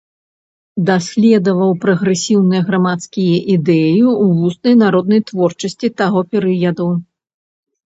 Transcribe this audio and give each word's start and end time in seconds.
Даследаваў 0.87 1.71
прагрэсіўныя 1.83 2.61
грамадскія 2.71 3.37
ідэі 3.57 3.93
ў 3.93 4.25
вуснай 4.41 4.75
народнай 4.83 5.25
творчасці 5.31 5.93
таго 6.05 6.27
перыяду. 6.35 6.91